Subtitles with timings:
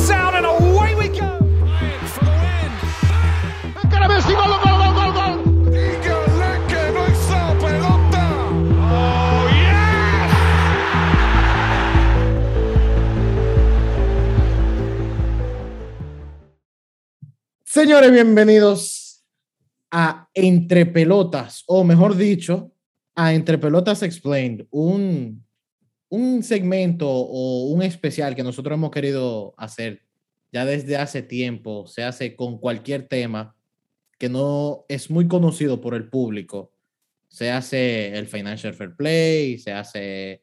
[0.00, 0.68] Oh.
[17.78, 19.24] Señores, bienvenidos
[19.90, 22.72] a Entre Pelotas, o mejor dicho,
[23.14, 25.46] a Entre Pelotas Explained, un,
[26.08, 30.02] un segmento o un especial que nosotros hemos querido hacer
[30.52, 31.86] ya desde hace tiempo.
[31.86, 33.56] Se hace con cualquier tema
[34.18, 36.72] que no es muy conocido por el público.
[37.28, 40.42] Se hace el Financial Fair Play, se hace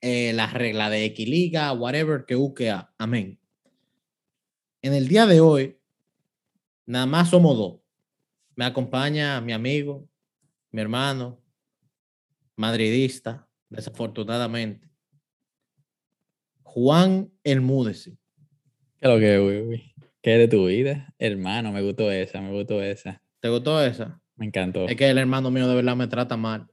[0.00, 2.74] eh, la regla de Equiliga, whatever que busque.
[2.98, 3.38] Amén.
[4.82, 5.76] En el día de hoy,
[6.86, 7.80] Nada más somos dos.
[8.54, 10.08] Me acompaña mi amigo,
[10.70, 11.42] mi hermano,
[12.54, 14.88] madridista, desafortunadamente.
[16.62, 18.18] Juan El Múdesi.
[19.00, 19.94] ¿Qué lo que, güey, güey?
[20.22, 21.14] ¿Qué es de tu vida?
[21.18, 23.22] Hermano, me gustó esa, me gustó esa.
[23.40, 24.20] ¿Te gustó esa?
[24.36, 24.86] Me encantó.
[24.88, 26.66] Es que el hermano mío de verdad me trata mal.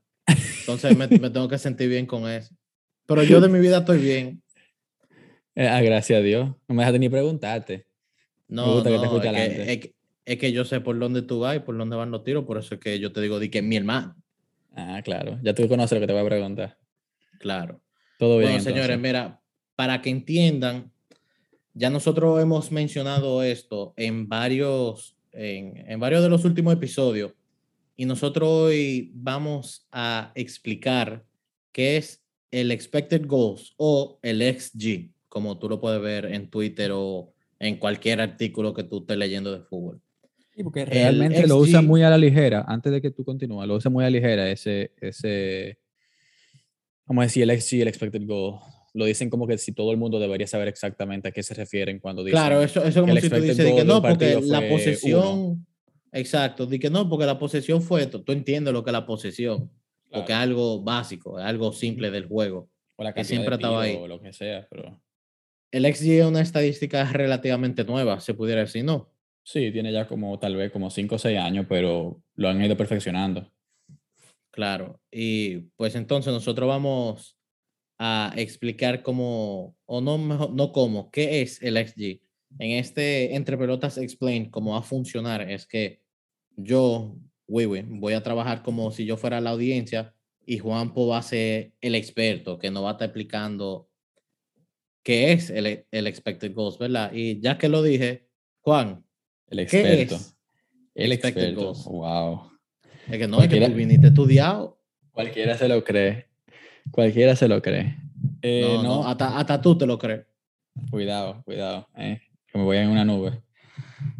[0.60, 2.56] Entonces me, me tengo que sentir bien con eso.
[3.06, 4.42] Pero yo de mi vida estoy bien.
[5.56, 6.50] Eh, ah, gracias a Dios.
[6.68, 7.86] No me dejaste ni preguntarte.
[8.48, 11.58] No, gusta que te que, es que- es que yo sé por dónde tú vas
[11.58, 13.60] y por dónde van los tiros, por eso es que yo te digo di que
[13.60, 14.16] es mi hermano.
[14.76, 15.38] Ah, claro.
[15.44, 16.78] Ya tú conoces lo que te voy a preguntar.
[17.44, 17.82] Claro.
[18.18, 18.52] Todo bien.
[18.52, 19.02] Bueno, señores, entonces.
[19.02, 19.42] mira,
[19.76, 20.94] para que entiendan,
[21.74, 27.34] ya nosotros hemos mencionado esto en varios, en, en varios de los últimos episodios
[27.98, 31.26] y nosotros hoy vamos a explicar
[31.74, 36.92] qué es el expected goals o el XG, como tú lo puedes ver en Twitter
[36.94, 40.02] o en cualquier artículo que tú estés leyendo de fútbol.
[40.56, 42.64] Sí, porque realmente lo usa XG muy a la ligera.
[42.68, 45.80] Antes de que tú continúes, lo usa muy a la ligera ese, ese,
[47.06, 48.60] vamos a decir, el XG, el expected goal.
[48.94, 52.00] Lo dicen como que si todo el mundo debería saber exactamente a qué se refieren
[52.00, 52.38] cuando dicen.
[52.40, 55.66] Claro, eso, eso como si tú dices de que no, porque la posesión,
[56.12, 58.22] exacto, di que no, porque la posesión fue esto.
[58.22, 59.72] Tú entiendes lo que es la posesión,
[60.12, 60.42] porque es Claro.
[60.44, 62.70] algo básico, es algo simple del juego.
[62.96, 63.96] o la que siempre estaba ahí.
[64.00, 65.02] o lo que sea, pero
[65.72, 69.10] El XG es una estadística relativamente nueva, se pudiera decir, ¿no?
[69.46, 72.78] sí, tiene ya como tal vez como 5 o 6 años, pero lo han ido
[72.78, 73.52] perfeccionando.
[74.54, 75.02] Claro.
[75.12, 77.40] Y pues entonces nosotros vamos
[77.98, 82.22] a explicar cómo, o no, mejor, no cómo, qué es el XG.
[82.60, 86.04] En este Entre Pelotas Explain, cómo va a funcionar es que
[86.56, 87.16] yo,
[87.48, 90.14] Wiwi, voy a trabajar como si yo fuera la audiencia
[90.46, 93.90] y Juanpo va a ser el experto que nos va a estar explicando
[95.02, 97.12] qué es el, el expected goals, ¿verdad?
[97.12, 98.28] Y ya que lo dije,
[98.62, 99.04] Juan,
[99.48, 100.16] El ¿qué experto.
[100.16, 100.38] es?
[100.94, 101.74] El expected experto.
[101.74, 101.86] goals?
[101.86, 102.53] Wow.
[103.10, 104.80] Es que no, es que Cualquiera- tú viniste estudiado.
[105.12, 106.28] Cualquiera se lo cree.
[106.92, 107.98] Cualquiera se lo cree.
[108.42, 110.26] Eh, no, no, no, hasta, hasta tú te lo crees.
[110.90, 111.88] cuidado, cuidado.
[111.98, 113.42] eh, que me voy en una nube.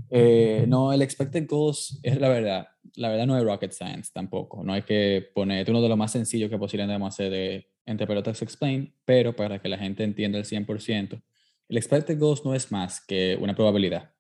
[0.10, 2.68] Eh, no, el expected goals es la verdad.
[2.96, 4.64] La verdad no es rocket science tampoco.
[4.64, 8.06] No hay que poner, es uno de los más sencillos que posiblemente hacer de entre
[8.08, 11.22] pelotas explain, pero para que la gente entienda el 100%,
[11.70, 14.12] el expected goals no es más que una probabilidad.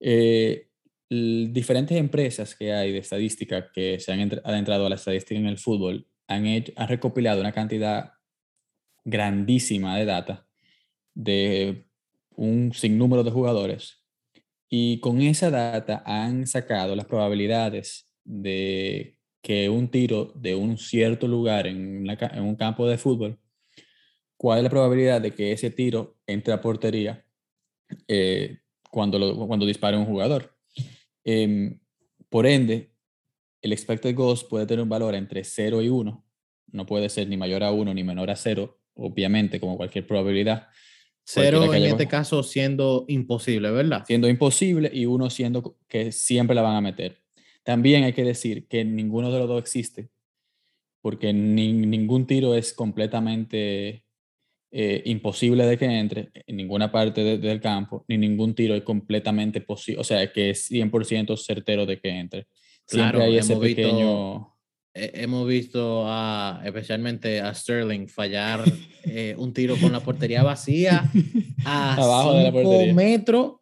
[0.00, 0.67] Eh,
[1.10, 5.46] diferentes empresas que hay de estadística que se han entr- adentrado a la estadística en
[5.46, 8.12] el fútbol han, hecho- han recopilado una cantidad
[9.04, 10.46] grandísima de data
[11.14, 11.86] de
[12.36, 14.04] un sinnúmero de jugadores
[14.68, 21.26] y con esa data han sacado las probabilidades de que un tiro de un cierto
[21.26, 23.38] lugar en, una en un campo de fútbol,
[24.36, 27.24] cuál es la probabilidad de que ese tiro entre a portería
[28.06, 28.58] eh,
[28.90, 30.57] cuando, lo, cuando dispare un jugador.
[31.30, 31.78] Em,
[32.30, 32.90] por ende,
[33.60, 36.24] el expected goals puede tener un valor entre 0 y 1.
[36.72, 40.68] No puede ser ni mayor a 1 ni menor a 0, obviamente, como cualquier probabilidad.
[41.24, 44.04] Cero en este caso siendo imposible, ¿verdad?
[44.06, 47.20] siendo imposible y uno siendo que siempre la van a meter.
[47.62, 50.08] También hay que decir que ninguno de los dos existe,
[51.02, 54.04] porque ni- ningún tiro es completamente
[54.70, 58.82] eh, imposible de que entre en ninguna parte de- del campo, ni ningún tiro es
[58.82, 62.46] completamente posible, o sea, que es 100% certero de que entre.
[62.86, 64.54] Siempre Claro, hay ese hemos visto- pequeño...
[64.94, 68.64] Eh, hemos visto a, especialmente a Sterling fallar
[69.04, 71.04] eh, un tiro con la portería vacía
[71.64, 72.94] a Abajo de la 5 portería.
[72.94, 73.52] metros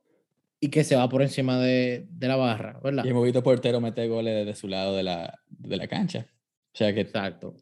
[0.61, 3.05] y que se va por encima de, de la barra, ¿verdad?
[3.05, 6.27] Y hemos visto portero meter goles desde su lado de la, de la cancha.
[6.73, 7.55] O sea que Exacto.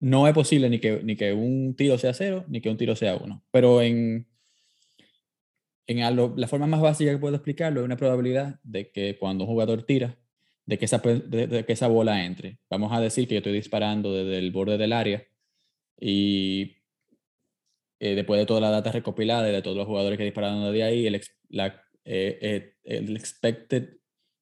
[0.00, 2.96] No es posible ni que, ni que un tiro sea cero, ni que un tiro
[2.96, 3.44] sea uno.
[3.50, 4.26] Pero en,
[5.86, 9.44] en algo- la forma más básica que puedo explicarlo es una probabilidad de que cuando
[9.44, 10.16] un jugador tira,
[10.66, 12.58] de que esa, de, que esa bola entre.
[12.70, 15.24] Vamos a decir que yo estoy disparando desde el borde del área
[16.00, 16.76] y
[18.00, 20.82] eh, después de toda la data recopilada y de todos los jugadores que dispararon de
[20.82, 21.66] ahí, el, la,
[22.04, 23.98] eh, eh, el expected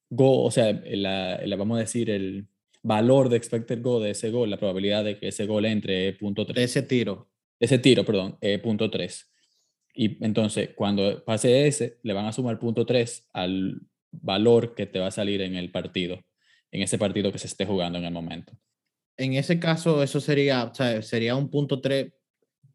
[0.09, 2.47] goal, o sea, la, la- vamos a decir, el
[2.83, 6.17] valor de expected goal de ese gol, la probabilidad de que ese gol entre es
[6.17, 7.29] punto De tres ese tiro.
[7.59, 9.29] ese tiro, perdón, es punto 3.
[9.95, 13.79] Y entonces, cuando pase ese, le van a sumar punto 3 al
[14.11, 16.19] valor que te va a salir en el partido,
[16.71, 18.53] en ese partido que se esté jugando en el momento.
[19.17, 22.11] En ese caso, eso sería, o sea, sería un punto 3,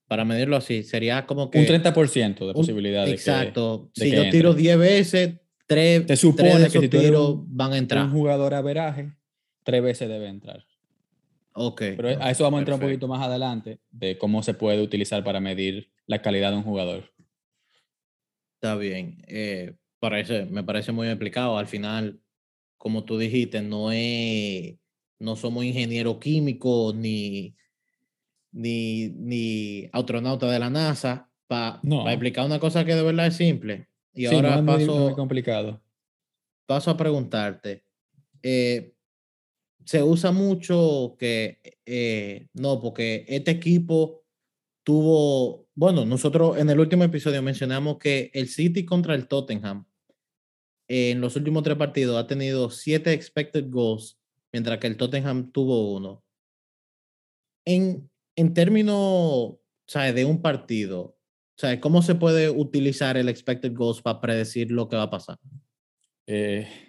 [0.06, 1.58] para medirlo así, sería como que...
[1.58, 3.90] un 30% de un- posibilidad de Exacto.
[3.96, 4.62] de si que yo tiro entre.
[4.62, 5.34] 10 veces,
[5.66, 8.04] 3, Se supone de que esos si tú eres tiros van a que entrar.
[8.06, 9.10] un jugador a veraje,
[9.64, 10.64] tres veces debe entrar.
[11.52, 11.82] Ok.
[11.96, 15.24] Pero a eso vamos a entrar un poquito más adelante de cómo se puede utilizar
[15.24, 17.12] para medir la calidad de un jugador.
[18.54, 19.22] Está bien.
[19.28, 21.58] eh, parece, me parece muy explicado.
[21.58, 22.20] Al final,
[22.76, 24.76] como tú dijiste, no es,
[25.18, 27.56] no somos ingenieros químicos ni,
[28.52, 32.08] ni, ni astronautas de la NASA para No.
[32.08, 33.88] explicar una cosa que de verdad es simple.
[34.14, 35.80] Y Sí, ahora no es muy- paso, muy complicado.
[36.66, 37.84] paso a preguntarte.
[38.42, 38.94] eh,
[39.88, 44.22] se usa mucho que eh, no, porque este equipo
[44.84, 49.86] tuvo, bueno, nosotros en el último episodio mencionamos que el City contra el Tottenham
[50.88, 54.18] en los últimos tres partidos ha tenido siete expected goals,
[54.52, 56.22] mientras que el Tottenham tuvo uno.
[57.64, 59.54] En, en términos,
[59.86, 60.14] ¿sabes?
[60.14, 61.16] De un partido,
[61.56, 61.78] ¿sabes?
[61.78, 65.38] ¿Cómo se puede utilizar el expected goals para predecir lo que va a pasar?
[66.26, 66.87] Eh,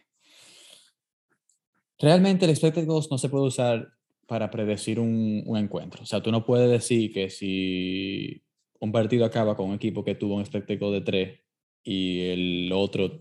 [1.99, 3.89] realmente el expected goals no se puede usar
[4.27, 6.03] para predecir un, encuentro.
[6.03, 8.43] O sea, tú no puedes decir que si
[8.79, 11.39] un partido acaba con un equipo que tuvo un expected goal de 3
[11.83, 13.19] y el otro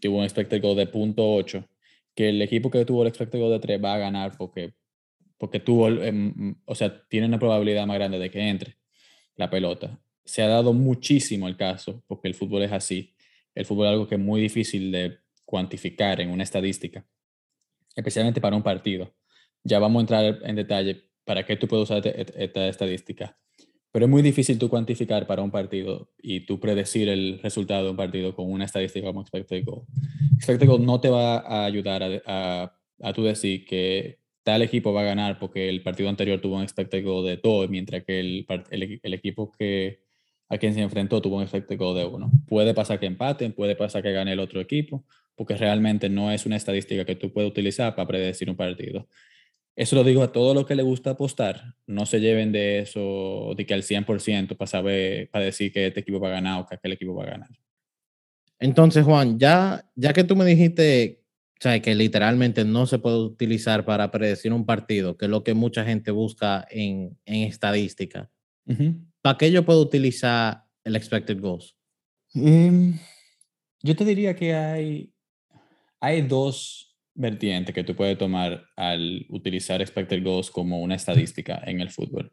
[0.00, 1.64] tuvo un expected goal de punto 8,
[2.14, 4.74] que el equipo que tuvo el expected goal de 3 va a ganar porque,
[5.38, 8.76] porque tuvo, em, o sea, tiene una probabilidad más grande de que entre
[9.36, 10.00] la pelota.
[10.24, 13.14] Se ha dado muchísimo el caso, porque el fútbol es así.
[13.54, 17.06] El fútbol es algo que es muy difícil de cuantificar en una estadística,
[17.98, 19.12] especialmente para un partido.
[19.64, 23.36] Ya vamos a entrar en detalle para qué tú puedes usar este- este- esta estadística.
[23.90, 27.90] Pero es muy difícil tú cuantificar para un partido y tú predecir el resultado de
[27.90, 29.82] un partido con una estadística como expected goal.
[30.36, 34.92] Expected goal no te va a ayudar a, a, a tú decir que tal equipo
[34.92, 38.20] va a ganar porque el partido anterior tuvo un expected goal de 2, mientras que
[38.20, 40.00] el, el equipo que
[40.48, 41.46] a quien se enfrentó tuvo un
[41.76, 42.30] goal de 1.
[42.46, 45.04] Puede pasar que empaten, puede pasar que gane el otro equipo,
[45.34, 49.06] porque realmente no es una estadística que tú puedes utilizar para predecir un partido.
[49.76, 51.74] Eso lo digo a todos los que les gusta apostar.
[51.86, 56.00] No se lleven de eso, de que al 100% para saber, para decir que este
[56.00, 57.50] equipo va a ganar o que aquel equipo va a ganar.
[58.58, 61.22] Entonces, Juan, ya, ya que tú me dijiste,
[61.58, 65.44] o sea, que literalmente no se puede utilizar para predecir un partido, que es lo
[65.44, 68.30] que mucha gente busca en, en estadística,
[68.66, 69.07] Ujú.
[69.28, 71.76] ¿Para qué yo puedo utilizar el expected goals?
[72.32, 72.98] Em,
[73.82, 75.12] yo te diría que hay,
[76.00, 81.82] hay dos vertientes que tú puedes tomar al utilizar expected goals como una estadística en
[81.82, 82.32] el fútbol.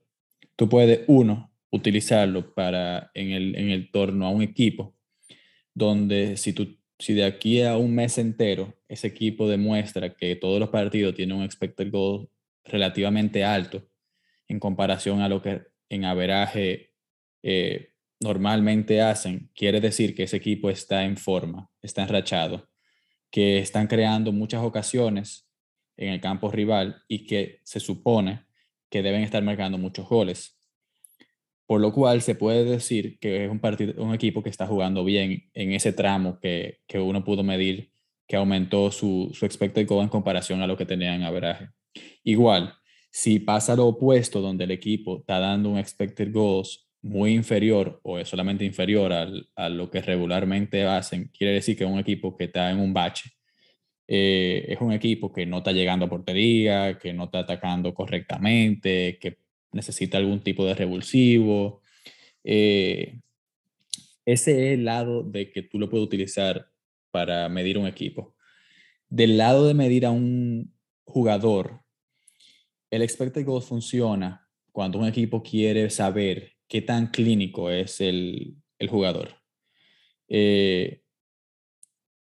[0.56, 4.96] Tú puedes, uno, utilizarlo para en el, en el torno a un equipo,
[5.74, 10.62] donde si, tú, si de aquí a un mes entero ese equipo demuestra que todos
[10.62, 12.30] los partidos tienen un expected goal
[12.64, 13.86] relativamente alto
[14.48, 16.92] en comparación a lo que en averaje
[17.44, 22.70] eh, normalmente hacen, quiere decir que ese equipo está en forma, está enrachado,
[23.32, 25.50] que están creando muchas ocasiones
[25.98, 28.46] en el campo rival y que se supone
[28.90, 30.60] que deben estar marcando muchos goles.
[31.68, 35.04] Por lo cual se puede decir que es un, partido, un equipo que está jugando
[35.04, 37.92] bien en ese tramo que, que uno pudo medir
[38.28, 41.70] que aumentó su, su expected en comparación a lo que tenía en averaje.
[42.24, 42.76] Igual,
[43.16, 48.20] si pasa lo opuesto, donde el equipo está dando un expected goals muy inferior o
[48.20, 52.44] es solamente inferior al, a lo que regularmente hacen, quiere decir que un equipo que
[52.44, 53.32] está en un bache.
[54.06, 59.18] Eh, es un equipo que no está llegando a portería, que no está atacando correctamente,
[59.18, 59.38] que
[59.72, 61.84] necesita algún tipo de revulsivo.
[62.44, 63.22] Eh,
[64.26, 66.70] ese es el lado de que tú lo puedes utilizar
[67.12, 68.36] para medir un equipo.
[69.08, 70.74] Del lado de medir a un
[71.06, 71.85] jugador,
[72.90, 78.90] el expected goals funciona cuando un equipo quiere saber qué tan clínico es el, el
[78.90, 79.42] jugador.
[80.28, 81.04] Eh,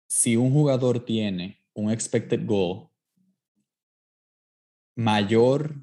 [0.09, 2.89] si un jugador tiene un expected goal
[4.97, 5.77] mayor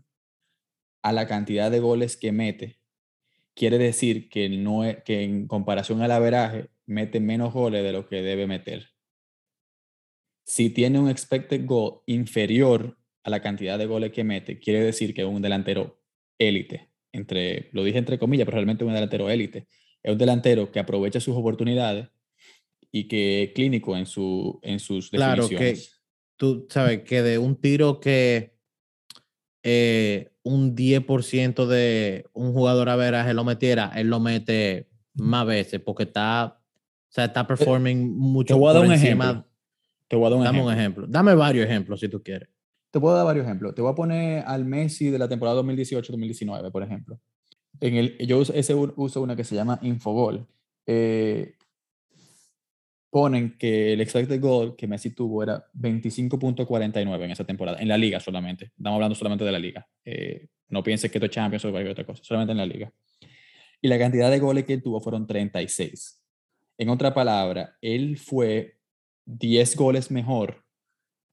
[1.01, 2.79] a la cantidad de goles que mete,
[3.53, 8.07] quiere decir que, no es, que en comparación al averaje mete menos goles de lo
[8.07, 8.89] que debe meter.
[10.45, 15.13] Si tiene un expected goal inferior a la cantidad de goles que mete, quiere decir
[15.13, 15.99] que es un delantero
[16.39, 19.67] élite entre, lo dije entre comillas, pero realmente un delantero élite.
[20.01, 22.07] Es un delantero que aprovecha sus oportunidades
[22.89, 26.01] y que es clínico en, su, en sus Claro que definiciones.
[26.37, 28.55] tú sabes que de un tiro que
[29.63, 35.81] eh, un 10% de un jugador a veraje lo metiera, él lo mete más veces
[35.81, 39.25] porque está, o sea, está performing mucho Te voy a dar por un encima.
[39.25, 39.51] ejemplo.
[40.07, 40.73] Te voy a dar un Dame ejemplo.
[40.73, 41.07] un ejemplo.
[41.09, 42.47] Dame varios ejemplos si tú quieres.
[42.97, 43.75] Te puedo dar varios ejemplos.
[43.75, 47.19] Te voy a poner al Messi de la temporada 2018-2019, por ejemplo.
[47.79, 50.47] En el, yo uso, ese uso una que se llama Infogol.
[50.87, 51.53] Eh,
[53.11, 57.99] ponen que el expected goal que Messi tuvo era 25.49 en esa temporada, en la
[57.99, 58.71] liga solamente.
[58.75, 59.87] Estamos hablando solamente de la liga.
[60.03, 62.91] Eh, no pienses que esto es Champions o cualquier otra cosa, solamente en la liga.
[63.79, 66.19] Y la cantidad de goles que él tuvo fueron 36.
[66.79, 68.79] En otra palabra, él fue
[69.25, 70.66] 10 goles mejor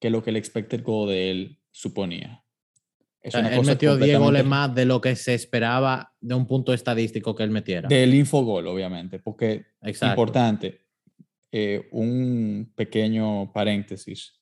[0.04, 2.44] que lo que el expected goal de él suponía.
[2.44, 6.12] O Es sea, una él cosa metió 10 goles más de lo que se esperaba
[6.20, 7.88] de un punto estadístico que él metiera.
[7.88, 10.12] Del infogol, obviamente, porque Exacto.
[10.12, 10.82] importante,
[11.50, 14.38] eh, un pequeño paréntesis.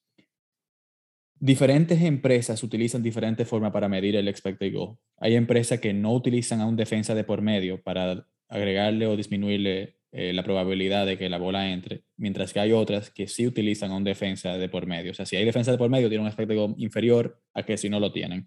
[1.39, 4.97] Diferentes empresas utilizan diferentes formas para medir el expected goal.
[5.19, 10.01] Hay empresas que no utilizan a un defensa de por medio para agregarle o disminuirle
[10.15, 13.91] eh, la probabilidad de que la bola entre, mientras que hay otras que sí utilizan
[13.93, 15.13] a un defensa de por medio.
[15.13, 17.89] O sea, si hay defensa de por medio, tiene un goal inferior a que si
[17.89, 18.47] no lo tienen.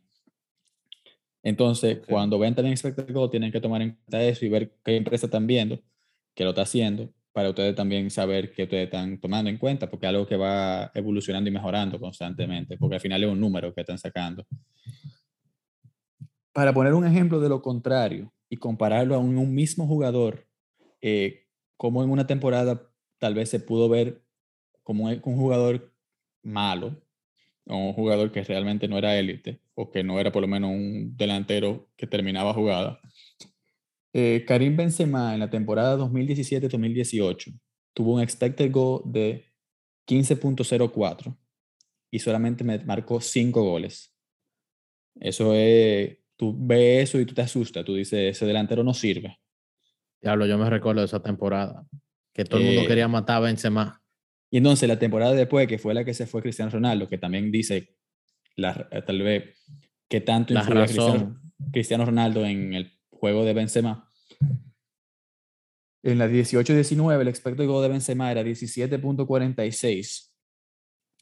[1.41, 5.25] Entonces, cuando ven expected goal, tienen que tomar en cuenta eso y ver qué empresa
[5.25, 5.79] están viendo
[6.35, 10.05] que lo está haciendo para ustedes también saber qué ustedes están tomando en cuenta, porque
[10.05, 13.81] es algo que va evolucionando y mejorando constantemente, porque al final es un número que
[13.81, 14.45] están sacando.
[16.53, 20.47] Para poner un ejemplo de lo contrario y compararlo a un, un mismo jugador,
[21.01, 21.44] eh,
[21.77, 24.23] como en una temporada tal vez se pudo ver
[24.83, 25.93] como un, un jugador
[26.43, 27.01] malo,
[27.67, 30.71] o un jugador que realmente no era élite, o que no era por lo menos
[30.71, 32.99] un delantero que terminaba jugada.
[34.13, 37.59] Eh, Karim Benzema en la temporada 2017-2018
[37.93, 39.45] tuvo un expected goal de
[40.07, 41.37] 15.04
[42.11, 44.15] y solamente me marcó 5 goles.
[45.19, 49.37] Eso es, tú ves eso y tú te asustas, tú dices, ese delantero no sirve.
[50.25, 51.85] Diablo, yo me recuerdo de esa temporada.
[52.33, 54.01] Que todo el mundo Eh, quería matar a Benzema.
[54.49, 57.51] Y entonces la temporada después, que fue la que se fue Cristiano Ronaldo, que también
[57.51, 57.95] dice,
[58.55, 59.55] la, eh, tal vez,
[60.09, 61.53] que tanto La influye Cristiano, razón.
[61.71, 64.09] Cristiano Ronaldo en el juego de Benzema.
[66.01, 70.31] En la 18-19, el expected goal de Benzema era 17.46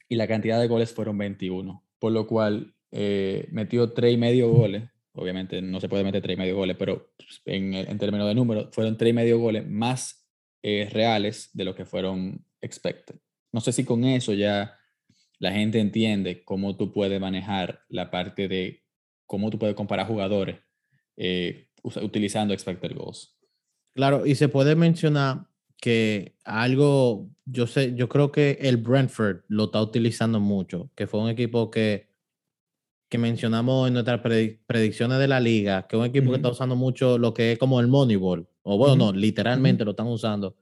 [0.08, 4.48] y la cantidad de goles fueron 21, por lo cual eh, metió 3 y medio
[4.50, 4.93] goles.
[5.14, 8.36] Obviamente no se puede meter 3 y medio goles, pero pues, en, en términos de
[8.36, 10.28] número, fueron 3 y medio goles más
[10.64, 13.16] eh, reales de lo que fueron expected.
[13.52, 14.76] No sé si con eso ya
[15.40, 18.84] la gente entiende cómo tú puedes manejar la parte de
[19.26, 20.58] cómo tú puedes comparar jugadores
[21.18, 23.38] eh, utilizando expected goals.
[23.94, 29.66] Claro, y se puede mencionar que algo, yo sé, yo creo que el Brentford lo
[29.66, 32.13] está utilizando mucho, que fue un equipo que,
[33.14, 36.36] que mencionamos en nuestras predi- predicciones de la liga, que es un equipo que Ujú.
[36.38, 39.92] está usando mucho lo que es como el Moneyball, o bueno, Ujú, no, literalmente lo
[39.92, 40.56] están usando,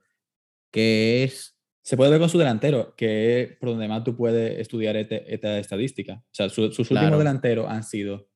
[0.70, 4.60] que es, Se puede ver con su delantero, que es por donde más tú puedes
[4.60, 6.14] estudiar este- esta estadística.
[6.14, 7.06] O sea, su- sus Claro.
[7.06, 8.28] últimos delanteros han sido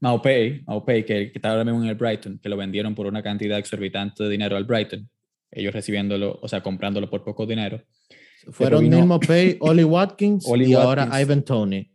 [0.00, 3.22] Maupay, Maupay que, que está ahora mismo en el Brighton, que lo vendieron por una
[3.22, 5.08] cantidad exorbitante de dinero al Brighton.
[5.50, 7.82] Ellos recibiéndolo, o sea, comprándolo por poco dinero.
[8.52, 11.22] fueron Neil Maupay, Oli Watkins Oli y ahora Watkins.
[11.22, 11.90] Ivan Tony.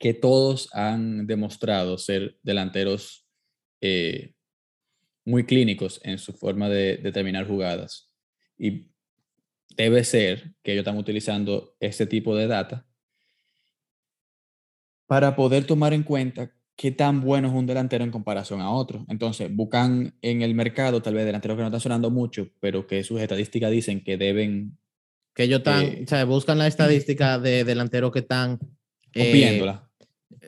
[0.00, 3.28] Que todos han demostrado ser delanteros
[3.82, 4.32] eh,
[5.26, 8.10] muy clínicos en su forma de determinar jugadas.
[8.58, 8.88] Y
[9.76, 12.86] debe ser que ellos están utilizando este tipo de data
[15.06, 19.04] para poder tomar en cuenta qué tan bueno es un delantero en comparación a otro.
[19.10, 23.04] Entonces, buscan en el mercado tal vez delanteros que no están sonando mucho, pero que
[23.04, 24.78] sus estadísticas dicen que deben
[25.34, 28.58] Que ellos están, Eh, o sea, buscan la estadística de delanteros que están
[29.12, 29.80] eh.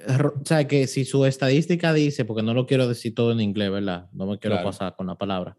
[0.09, 3.71] O sea, que si su estadística dice, porque no lo quiero decir todo en inglés,
[3.71, 4.09] ¿verdad?
[4.13, 4.69] No me quiero Claro.
[4.71, 5.57] pasar con la palabra.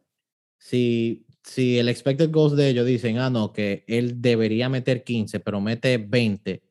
[0.58, 5.40] Si, si el expected goals de ellos dicen, ah, no, que él debería meter 15,
[5.40, 6.64] pero mete 20,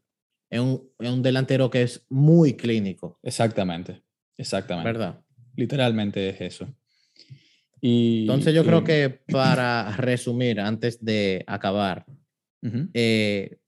[0.51, 4.03] es un, es un delantero que es muy clínico, Exactamente,
[4.37, 4.89] exactamente.
[4.89, 5.21] ¿verdad?
[5.57, 6.75] Literalmente es eso.
[7.81, 12.07] Y, Entonces yo creo eh, que para resumir, antes de acabar,
[12.63, 12.89] ujú.
[12.95, 13.59] eh,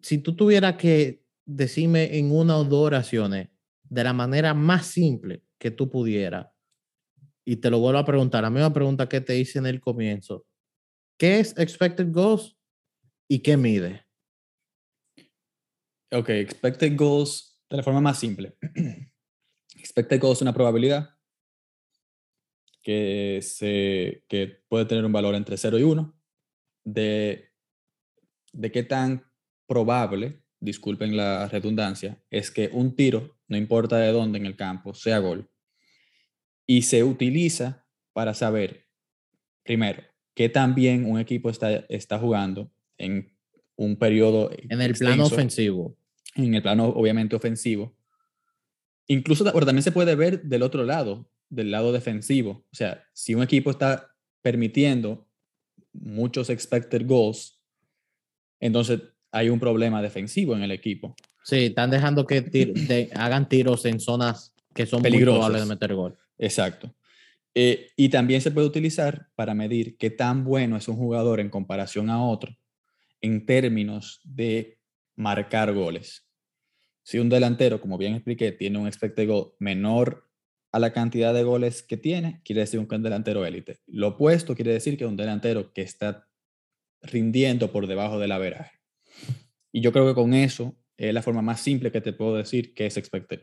[0.00, 3.48] si tú tuvieras que decirme en una o dos oraciones
[3.82, 6.48] de la manera más simple que tú pudieras,
[7.44, 10.44] y te lo vuelvo a preguntar, la misma pregunta que te hice en el comienzo,
[11.18, 12.56] ¿qué es expected goals
[13.26, 14.04] y qué mide?
[16.12, 18.54] Ok, expected goals de la forma más simple.
[19.76, 21.16] expected goals es una probabilidad
[22.82, 26.20] que, se, que puede tener un valor entre 0 y 1,
[26.84, 27.50] de,
[28.52, 29.24] de qué tan
[29.66, 34.94] probable, disculpen la redundancia, es que un tiro, no importa de dónde en el campo,
[34.94, 35.48] sea gol.
[36.66, 38.86] Y se utiliza para saber,
[39.62, 40.02] primero,
[40.34, 43.32] qué tan bien un equipo está, está jugando en
[43.76, 44.50] un periodo.
[44.68, 45.96] En el plano ofensivo.
[46.34, 47.96] En el plano, obviamente, ofensivo.
[49.06, 52.66] Incluso pero también se puede ver del otro lado, del lado defensivo.
[52.70, 55.26] O sea, si un equipo está permitiendo
[55.92, 57.58] muchos expected goals,
[58.60, 59.00] entonces
[59.32, 61.14] hay un problema defensivo en el equipo.
[61.44, 65.38] Sí, están dejando que tir- de- hagan tiros en zonas que son muy Peligrosas.
[65.38, 66.16] probables de meter gol.
[66.38, 66.94] Exacto.
[67.54, 71.50] Eh, y también se puede utilizar para medir qué tan bueno es un jugador en
[71.50, 72.54] comparación a otro
[73.20, 74.78] en términos de
[75.16, 76.24] marcar goles.
[77.02, 80.28] Si un delantero, como bien expliqué, tiene un expected goal menor
[80.70, 83.78] a la cantidad de goles que tiene, quiere decir que un delantero élite.
[83.86, 86.28] Lo opuesto quiere decir que un delantero que está
[87.02, 88.77] rindiendo por debajo del averaje.
[89.72, 92.74] Y yo creo que con eso es la forma más simple que te puedo decir
[92.74, 93.42] que es expected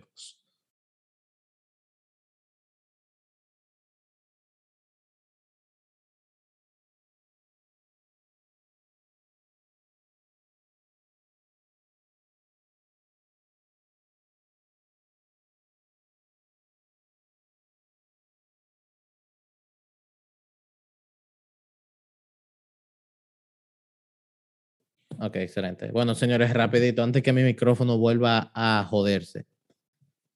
[25.20, 25.92] Ok, excelente.
[25.92, 29.46] Bueno, señores, rapidito, antes que mi micrófono vuelva a joderse.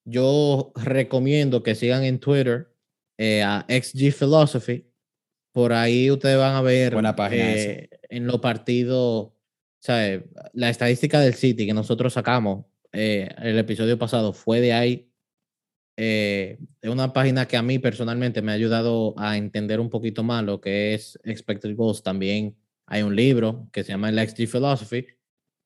[0.06, 2.74] Yo recomiendo que sigan en Twitter
[3.18, 4.86] eh, a XG Philosophy.
[5.52, 9.32] Por ahí ustedes van a ver Buena página eh, en los partidos,
[9.80, 10.30] ¿sabe?
[10.54, 15.12] la estadística del City que nosotros sacamos eh, el episodio pasado fue de ahí.
[15.98, 20.24] Eh, es una página que a mí personalmente me ha ayudado a entender un poquito
[20.24, 22.04] más lo que es Expected Goals.
[22.04, 22.56] También
[22.90, 25.06] hay un libro que se llama el XG Philosophy.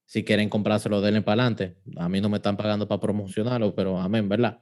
[0.05, 1.77] Si quieren comprárselo, denle para adelante.
[1.95, 4.61] A mí no me están pagando para promocionarlo, pero amén, ¿verdad?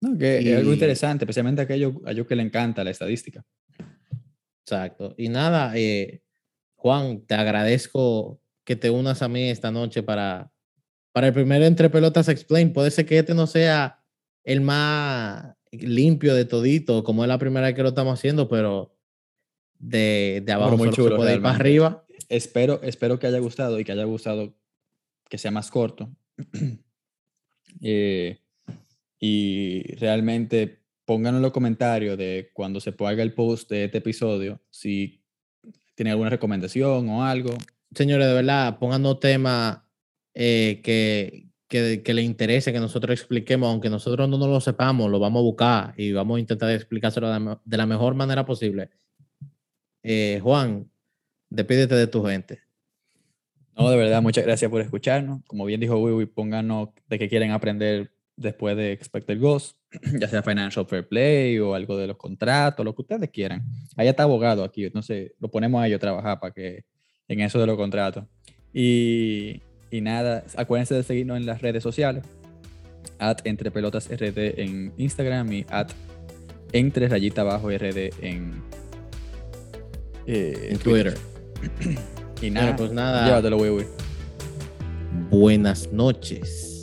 [0.00, 3.44] No, que es algo interesante, especialmente a aquellos a ellos que le encanta la estadística.
[4.64, 5.14] Exacto.
[5.18, 6.22] Y nada, eh,
[6.76, 10.50] Juan, te agradezco que te unas a mí esta noche para,
[11.12, 12.72] para el primer Entre Pelotas Explain.
[12.72, 14.02] Puede ser que este no sea
[14.44, 18.97] el más limpio de todito, como es la primera vez que lo estamos haciendo, pero
[19.78, 22.04] de, de abajo muy se chulo, puede ir para arriba.
[22.28, 24.54] Espero, espero que haya gustado y que haya gustado
[25.28, 26.10] que sea más corto.
[27.82, 28.40] Eh,
[29.20, 34.60] y realmente pongan en los comentarios de cuando se ponga el post de este episodio
[34.70, 35.22] si
[35.94, 37.50] tienen alguna recomendación o algo.
[37.94, 39.80] Señores, de verdad, pónganos temas
[40.34, 45.10] eh, que, que, que le interese que nosotros expliquemos, aunque nosotros no nos lo sepamos,
[45.10, 48.90] lo vamos a buscar y vamos a intentar explicárselo de la mejor manera posible.
[50.10, 50.90] Eh, Juan,
[51.50, 52.60] despídete de tu gente.
[53.76, 55.42] No, de verdad, muchas gracias por escucharnos.
[55.46, 59.76] Como bien dijo Wiwi, pónganos de qué quieren aprender después de Expected Goals,
[60.18, 63.62] ya sea Financial Fair Play o algo de los contratos, lo que ustedes quieran.
[63.98, 66.86] Allá está abogado aquí, entonces lo ponemos a ellos a trabajar para que
[67.28, 68.24] en eso de los contratos.
[68.72, 72.24] Y, y nada, acuérdense de seguirnos en las redes sociales,
[73.18, 75.90] at entre pelotas RD en Instagram y at
[76.72, 78.62] entre rayita abajo RD en,
[80.28, 81.16] eh, En Twitter.
[82.40, 83.26] Y Bueno, nada, pues nada.
[83.26, 83.84] llévatelo, Wiwi.
[85.28, 86.77] Buenas noches.